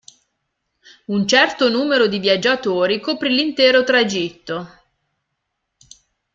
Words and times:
Un 1.05 1.27
certo 1.27 1.69
numero 1.69 2.07
di 2.07 2.17
viaggiatori 2.17 2.99
coprì 2.99 3.29
l'intero 3.35 3.83
tragitto. 3.83 4.67